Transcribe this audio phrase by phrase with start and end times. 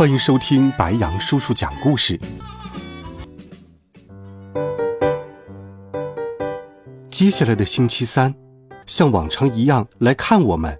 [0.00, 2.18] 欢迎收听白杨叔叔讲故事。
[7.10, 8.34] 接下来的星期三，
[8.86, 10.74] 像往常一样来看我们。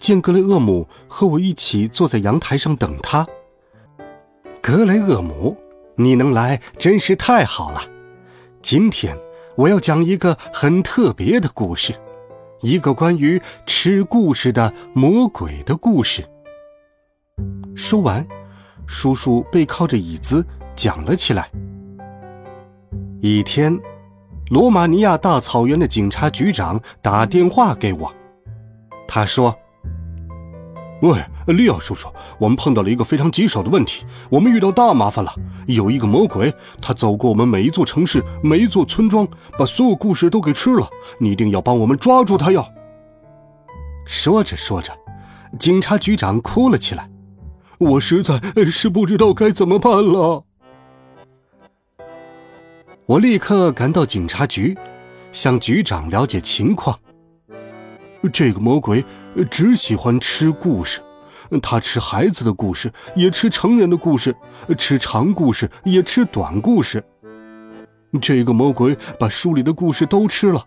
[0.00, 3.24] 见格雷厄姆和我一起坐在阳台上等他。
[4.60, 5.56] 格雷厄姆，
[5.94, 7.82] 你能来真是太好了。
[8.60, 9.16] 今天
[9.54, 11.94] 我要讲一个很特别的故事，
[12.60, 16.28] 一个关于吃故事的魔鬼的故事。
[17.76, 18.26] 说完，
[18.86, 20.44] 叔叔背靠着椅子
[20.74, 21.50] 讲了起来。
[23.20, 23.78] 一天，
[24.48, 28.10] 罗马尼亚大草原的警察局长打电话给我，
[29.06, 29.54] 他说
[31.02, 35.34] ：“喂，利奥叔叔，我们碰到了一个非常棘手的问题，我们遇到大麻烦了。
[35.66, 40.88] 有一个魔鬼，他走过我们每一座城市、每一座村庄，把所有故事都给吃了。
[41.20, 42.64] 你一定要帮我们抓住他哟！”
[44.06, 44.96] 说着说着，
[45.58, 47.10] 警察局长哭了起来。
[47.78, 50.44] 我实在是不知道该怎么办了。
[53.06, 54.76] 我立刻赶到警察局，
[55.30, 56.98] 向局长了解情况。
[58.32, 59.04] 这个魔鬼
[59.50, 61.00] 只喜欢吃故事，
[61.62, 64.34] 他吃孩子的故事，也吃成人的故事，
[64.76, 67.04] 吃长故事，也吃短故事。
[68.20, 70.64] 这个魔鬼把书里的故事都吃了。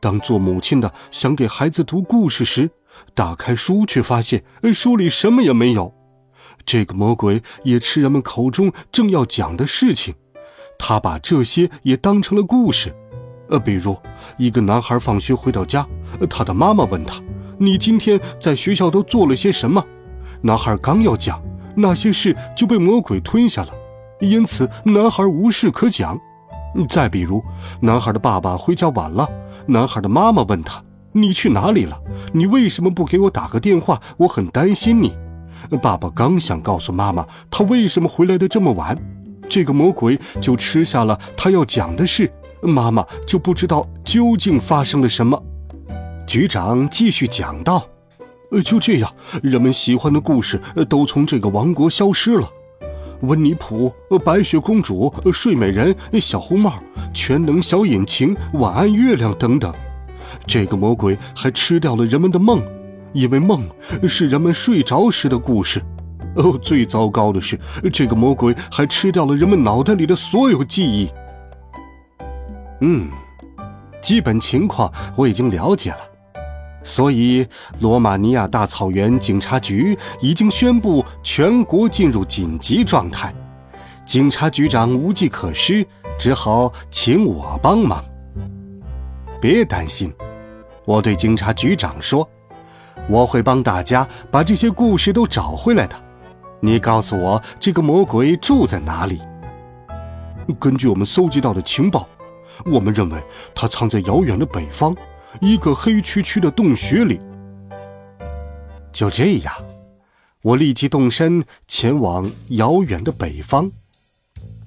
[0.00, 2.68] 当做母亲的想给孩子读故事时，
[3.14, 4.42] 打开书却发现
[4.74, 5.94] 书里什么也没有。
[6.68, 10.14] 这个魔鬼也吃人们口中正要讲的事情，
[10.78, 12.94] 他把这些也当成了故事。
[13.48, 13.96] 呃，比如
[14.36, 15.86] 一个男孩放学回到家，
[16.28, 17.22] 他的妈妈问他
[17.56, 19.82] ：“你今天在学校都做了些什么？”
[20.44, 21.42] 男孩刚要讲
[21.74, 23.72] 那些事，就被魔鬼吞下了，
[24.20, 26.20] 因此男孩无事可讲。
[26.86, 27.42] 再比如，
[27.80, 29.26] 男孩的爸爸回家晚了，
[29.68, 31.98] 男孩的妈妈问他：“你去哪里了？
[32.34, 33.98] 你为什么不给我打个电话？
[34.18, 35.16] 我很担心你。”
[35.82, 38.96] 爸爸刚想告诉妈妈他为什么回来的这么晚，
[39.48, 42.30] 这个魔鬼就吃下了他要讲的事，
[42.62, 45.42] 妈妈就不知道究竟发生了什么。
[46.26, 47.86] 局长继续讲道
[48.52, 49.10] ：“呃，就这样，
[49.42, 52.48] 人们喜欢的故事都从这个王国消失了。
[53.22, 53.92] 温尼普、
[54.24, 56.74] 白雪公主、睡美人、小红帽、
[57.12, 59.74] 全能小引擎、晚安月亮等等。
[60.46, 62.62] 这个魔鬼还吃掉了人们的梦。”
[63.12, 63.62] 因为梦
[64.06, 65.82] 是人们睡着时的故事，
[66.36, 67.58] 哦，最糟糕的是，
[67.92, 71.10] 这个魔鬼还吃掉了人们脑袋里的所有记忆。
[72.80, 73.08] 嗯，
[74.00, 75.98] 基本情况我已经了解了，
[76.84, 77.46] 所以
[77.80, 83.34] 罗马尼亚大草原警察局已经宣布全国进入紧急状态，
[84.04, 85.84] 警察局长无计可施，
[86.18, 88.04] 只好请我帮忙。
[89.40, 90.12] 别担心，
[90.84, 92.28] 我对警察局长说。
[93.08, 95.94] 我会帮大家把这些故事都找回来的。
[96.60, 99.20] 你告诉我，这个魔鬼住在哪里？
[100.58, 102.08] 根据我们搜集到的情报，
[102.64, 103.22] 我们认为
[103.54, 104.96] 他藏在遥远的北方，
[105.40, 107.20] 一个黑黢黢的洞穴里。
[108.90, 109.54] 就这样，
[110.42, 113.70] 我立即动身前往遥远的北方。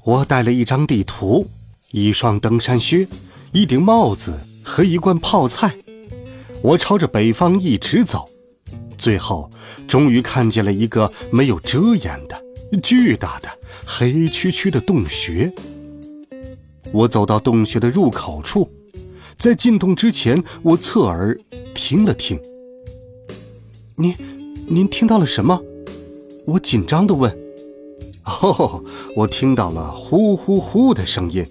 [0.04, 1.46] 我带了一张地图、
[1.92, 3.08] 一双登山靴、
[3.52, 5.76] 一顶帽子和一罐泡菜。
[6.64, 8.26] 我朝着北方一直走，
[8.98, 9.50] 最后
[9.88, 12.40] 终于看见了一个没有遮掩的
[12.84, 13.50] 巨大的
[13.86, 15.52] 黑黢黢的洞穴。
[16.92, 18.70] 我走到洞穴的入口处，
[19.40, 21.40] 在进洞之前，我侧耳
[21.74, 22.40] 听了听。
[23.96, 24.14] 您，
[24.68, 25.60] 您听到了什么？
[26.46, 27.36] 我紧张地问。
[28.24, 28.84] 哦，
[29.16, 31.44] 我听到了呼呼呼的声音，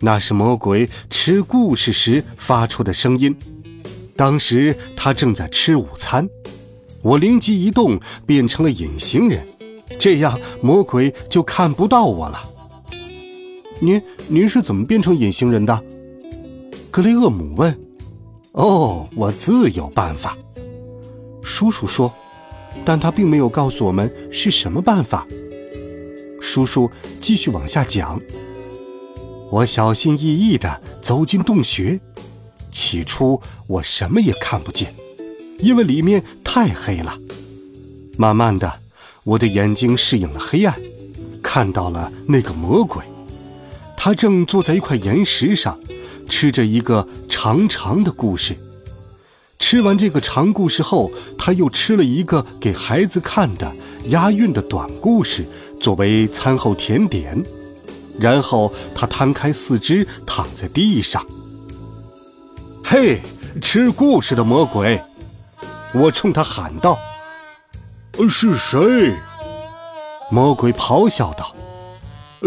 [0.00, 3.34] 那是魔鬼吃故事时发出的声音。
[4.16, 6.28] 当时他正在吃午餐，
[7.02, 9.46] 我灵机一动，变成了隐形人，
[9.98, 12.42] 这样魔鬼就看不到我了。
[13.78, 15.82] 您您是怎么变成隐形人的？
[16.90, 17.78] 格雷厄姆问。
[18.52, 20.34] 哦，我自有办法。
[21.42, 22.10] 叔叔说，
[22.86, 25.26] 但他并没有告诉我们是什么办法。
[26.40, 26.90] 叔叔
[27.20, 28.18] 继续往下讲。
[29.50, 32.00] 我小心翼翼地走进洞穴。
[32.86, 34.94] 起初我什么也看不见，
[35.58, 37.18] 因为里面太黑了。
[38.16, 38.78] 慢慢的，
[39.24, 40.72] 我的眼睛适应了黑暗，
[41.42, 43.02] 看到了那个魔鬼。
[43.96, 45.80] 他正坐在一块岩石上，
[46.28, 48.56] 吃着一个长长的故事。
[49.58, 53.74] 吃完这个长故事后，他又吃了一个给孩子看的
[54.10, 55.44] 押韵的短故事，
[55.80, 57.42] 作为餐后甜点。
[58.20, 61.26] 然后他摊开四肢，躺在地上。
[62.88, 63.20] 嘿，
[63.60, 65.02] 吃故事的魔鬼！
[65.92, 66.96] 我冲他喊道
[68.30, 69.12] ：“是谁？”
[70.30, 71.52] 魔鬼咆哮道：“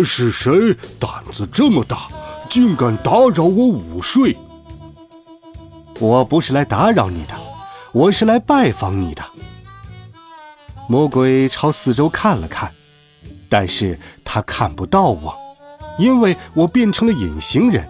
[0.02, 2.08] 是谁胆子这么大，
[2.48, 4.38] 竟敢打扰我午睡？”
[6.00, 7.34] 我不是来打扰你的，
[7.92, 9.22] 我是来拜访你的。
[10.88, 12.74] 魔鬼朝四周看了看，
[13.50, 15.36] 但是他看不到我，
[15.98, 17.86] 因为我变成了隐形人。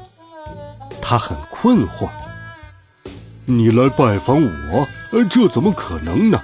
[0.99, 2.09] 他很困惑。
[3.51, 4.39] 你来拜访
[4.71, 4.87] 我，
[5.27, 6.39] 这怎么可能呢？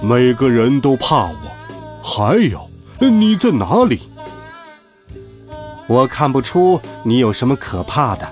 [0.00, 1.36] 每个人都怕我。
[2.00, 2.70] 还有，
[3.00, 4.02] 你在哪里？
[5.88, 8.28] 我看不出你有什么可怕的。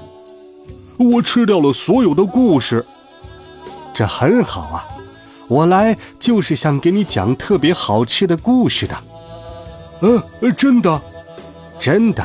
[0.98, 2.86] 我吃掉了所有的故事，
[3.92, 4.86] 这很好啊！
[5.48, 8.96] 我来就是想给你讲特别好吃的故事的。
[10.02, 10.22] 嗯，
[10.52, 11.02] 真的，
[11.76, 12.24] 真的。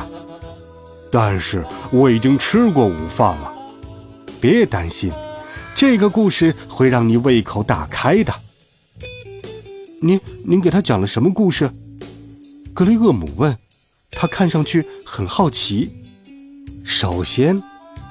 [1.10, 3.52] 但是我已经吃过午饭了。
[4.40, 5.12] 别担心，
[5.80, 8.34] 这个故事会让你胃口大开的。
[10.02, 11.70] 您，您给他讲了什么故事？
[12.74, 13.56] 格雷厄姆问。
[14.10, 15.88] 他看上去很好奇。
[16.84, 17.62] 首先。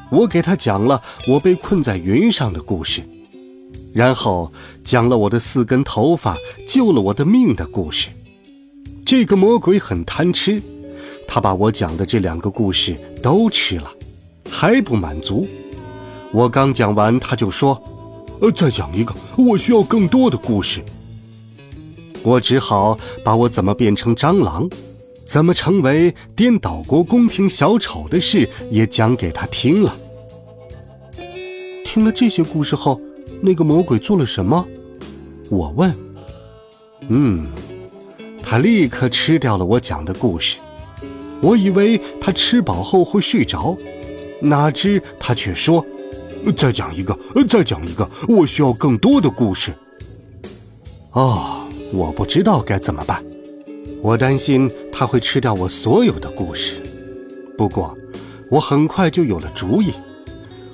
[0.09, 3.03] 我给他讲了我被困在云上的故事，
[3.93, 4.53] 然后
[4.85, 8.07] 讲了我的四根头发救了我的命的故事。
[9.05, 10.63] 这个魔鬼很贪吃，
[11.27, 13.91] 他把我讲的这两个故事都吃了，
[14.49, 15.45] 还不满足。
[16.33, 17.81] 我刚讲完，他就说
[18.41, 20.83] ：“呃，再讲一个，我需要更多的故事。”
[22.23, 24.69] 我只好把我怎么变成蟑螂。
[25.25, 29.93] 怎么成为颠倒国宫廷小丑的事也讲给他听了。
[31.83, 33.01] 听了这些故事后，
[33.41, 34.65] 那个魔鬼做了什么？
[35.49, 35.93] 我问。
[37.09, 37.47] 嗯，
[38.41, 40.59] 他立刻吃掉了我讲的故事。
[41.41, 43.77] 我以为他吃饱后会睡着，
[44.39, 45.85] 哪知他却说
[46.55, 47.17] ：“再讲一个，
[47.47, 49.73] 再讲一个，我需要更多的故事。”
[51.13, 53.23] 哦，我不知道该怎么办。
[54.01, 56.81] 我担心他会吃掉我所有的故事，
[57.57, 57.97] 不过
[58.51, 59.91] 我很快就有了主意。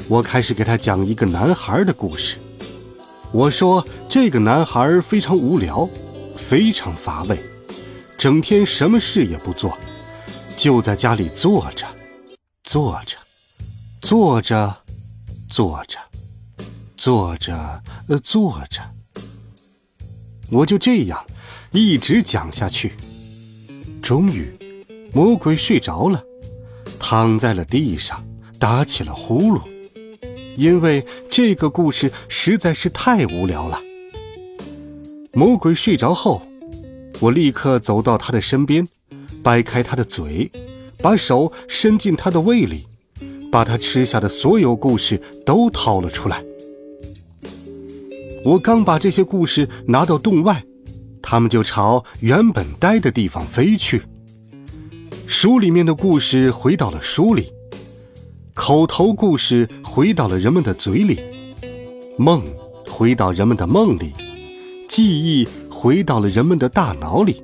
[0.10, 2.38] 我开始给他讲一个男孩的故事。
[3.32, 5.90] 我说这个男孩非常无聊，
[6.36, 7.40] 非常乏味，
[8.18, 9.78] 整天什么事也不做，
[10.58, 11.88] 就在家里坐着，
[12.64, 13.18] 坐着，
[14.02, 14.83] 坐着，
[15.54, 16.00] 坐着，
[16.98, 18.82] 坐着，呃，坐着。
[20.50, 21.24] 我就这样
[21.72, 22.94] 一直讲下去。
[24.02, 24.52] 终于，
[25.14, 26.24] 魔鬼睡着了，
[27.00, 28.26] 躺在了地上，
[28.58, 29.62] 打起了呼噜，
[30.58, 33.80] 因为这个故事实在是太无聊了。
[35.34, 36.42] 魔鬼睡着后，
[37.20, 38.88] 我立刻走到他的身边，
[39.44, 40.52] 掰开他的嘴，
[40.98, 42.88] 把手伸进他的胃里，
[43.54, 46.44] 把他吃下的所有故事都掏了出来。
[48.44, 50.64] 我刚把这些故事拿到洞外。
[51.22, 54.02] 他们就朝原本待的地方飞去。
[55.28, 57.54] 书里面的故事回到了书里，
[58.56, 61.20] 口头故事回到了人们的嘴里，
[62.18, 62.44] 梦
[62.88, 64.14] 回到人们的梦里，
[64.88, 67.42] 记忆回到了人们的大脑里。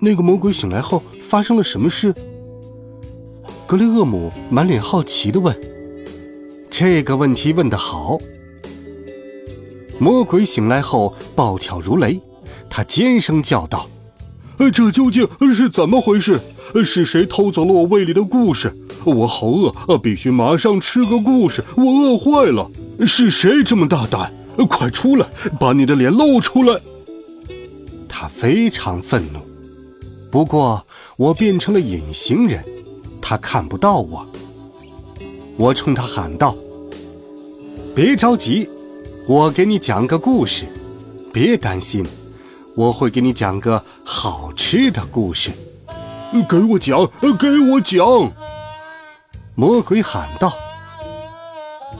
[0.00, 2.14] 那个魔鬼醒来后发生了什么事？
[3.66, 5.54] 格雷厄姆满脸好奇地问。
[6.70, 8.16] 这个问题问得好。
[9.98, 12.20] 魔鬼醒来后暴跳如雷，
[12.70, 13.88] 他尖声叫道
[14.72, 16.38] ：“这究竟是怎么回事？
[16.84, 18.72] 是谁偷走了我胃里的故事？
[19.04, 21.64] 我好饿，必须马上吃个故事！
[21.76, 22.70] 我饿坏了！
[23.04, 24.32] 是谁这么大胆？
[24.68, 25.26] 快出来，
[25.58, 26.80] 把你的脸露出来！”
[28.08, 29.40] 他非常愤怒。
[30.30, 32.62] 不过我变成了隐形人，
[33.28, 34.24] 他看不到我。
[35.56, 36.54] 我冲他喊道
[37.92, 38.70] ：“别着急。”
[39.26, 40.68] 我给你讲个故事，
[41.32, 42.06] 别担心，
[42.76, 45.50] 我会给你讲个好吃的故事。
[46.48, 47.04] 给我讲，
[47.36, 48.30] 给我讲！
[49.56, 50.52] 魔鬼喊道。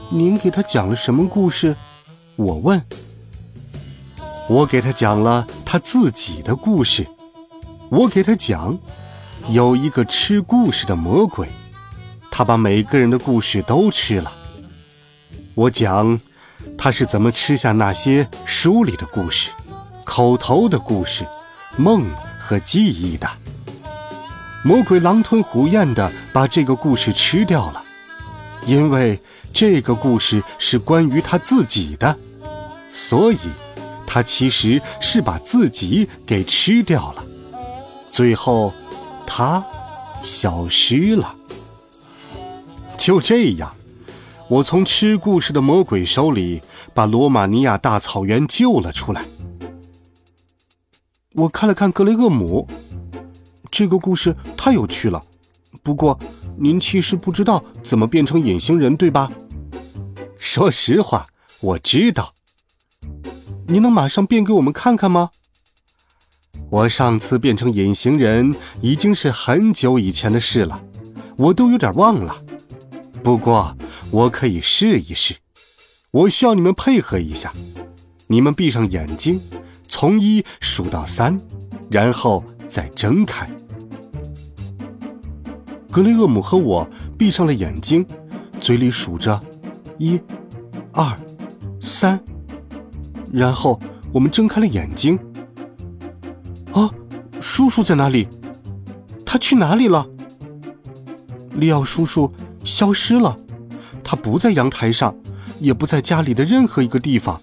[0.09, 1.75] 您给他讲了什么故事？
[2.37, 2.81] 我问。
[4.47, 7.05] 我给他讲了他自己的故事。
[7.89, 8.77] 我给他讲，
[9.49, 11.47] 有一个吃故事的魔鬼，
[12.29, 14.31] 他把每个人的故事都吃了。
[15.55, 16.19] 我讲。
[16.77, 19.49] 他是怎么吃下那些书里的故事，
[20.03, 21.25] 口头的故事、
[21.75, 22.05] 梦
[22.39, 23.27] 和记忆的。
[24.63, 27.83] 魔鬼狼吞虎咽的把这个故事吃掉了，
[28.65, 29.19] 因为
[29.53, 32.15] 这个故事是关于他自己的，
[32.91, 33.39] 所以，
[34.05, 37.23] 他其实是把自己给吃掉了。
[38.11, 38.73] 最后，
[39.27, 39.63] 他
[40.23, 41.35] 消失了。
[42.97, 43.75] 就这样，
[44.49, 46.61] 我从吃故事的魔鬼手里
[46.93, 49.25] 把罗马尼亚大草原救了出来。
[51.33, 52.67] 我看了看格雷厄姆，
[53.69, 55.23] 这个故事太有趣了。
[55.83, 56.17] 不过，
[56.57, 59.31] 您其实不知道怎么变成隐形人，对吧？
[60.39, 61.27] 说实话，
[61.61, 62.33] 我知道。
[63.67, 65.29] 您能马上变给我们看看吗？
[66.69, 70.83] 我上次变成隐形人已经是很久以前的事了，
[71.37, 72.35] 我都有点忘了。
[73.23, 73.75] 不过，
[74.11, 75.35] 我可以试一试。
[76.11, 77.53] 我需要你们配合一下，
[78.27, 79.39] 你们闭上眼睛。
[79.89, 81.39] 从一数到三，
[81.89, 83.49] 然后再睁开。
[85.89, 88.05] 格雷厄姆和我闭上了眼睛，
[88.59, 89.41] 嘴里数着
[89.97, 90.19] 一、
[90.91, 91.17] 二、
[91.81, 92.21] 三，
[93.31, 93.79] 然后
[94.11, 95.17] 我们睁开了眼睛。
[96.77, 96.91] 啊，
[97.39, 98.27] 叔叔在哪里？
[99.25, 100.07] 他去哪里了？
[101.55, 102.31] 利奥叔叔
[102.63, 103.35] 消失了，
[104.03, 105.15] 他不在阳台上，
[105.59, 107.41] 也不在家里的任何一个地方。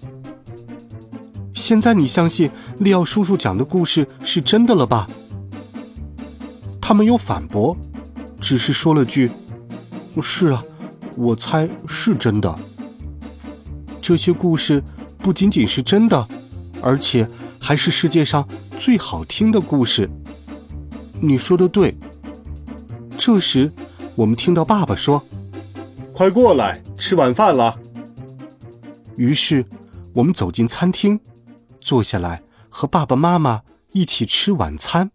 [1.53, 2.49] 现在你相信
[2.79, 5.05] 利奥叔叔讲的故事是真的了吧？
[6.79, 7.75] 他没有反驳，
[8.39, 9.31] 只是说了句
[10.23, 10.63] ：“是啊，
[11.17, 12.57] 我猜是真的。”
[14.01, 14.81] 这些故事
[15.17, 16.25] 不仅仅是真的，
[16.81, 17.27] 而且
[17.65, 20.07] 还是世界上最好听的故事。
[21.19, 21.97] 你说的对。
[23.17, 23.71] 这时，
[24.13, 25.25] 我们听到爸爸说
[26.13, 27.79] ：“快过来，吃晚饭了。”
[29.17, 29.65] 于是，
[30.13, 31.19] 我们走进餐厅。
[31.81, 35.09] 坐下来和爸爸妈妈一起吃晚餐。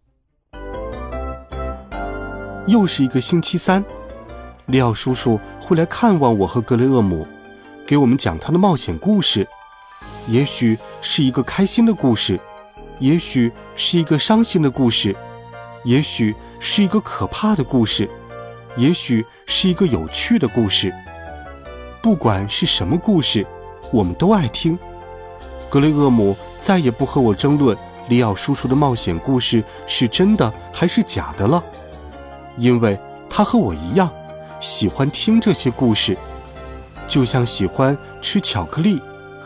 [2.67, 3.85] 又是一个星期三，
[4.67, 7.25] 利奥叔叔会来看望我和格雷厄姆，
[7.87, 9.47] 给我们讲他的冒险故事。
[10.27, 12.39] 也许是一个开心的故事，
[12.99, 15.15] 也许是一个伤心的故事，
[15.85, 18.09] 也许是一个可怕的故事，
[18.77, 20.95] 也许是一个有趣的故事。
[22.03, 23.47] 不管是什么故事，
[23.93, 24.79] 我们都爱听。
[25.69, 26.37] 格雷厄姆。
[26.63, 27.75] 再也不和我争论
[28.11, 31.65] 里奥叔叔的冒险故事是真的还是假的了，
[32.59, 32.99] 因为
[33.31, 34.11] 他和我一样，
[34.61, 36.19] 喜欢听这些故事，
[37.09, 39.01] 就像喜欢吃巧克力